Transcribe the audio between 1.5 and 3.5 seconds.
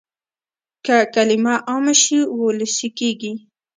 عامه شي وولسي کېږي.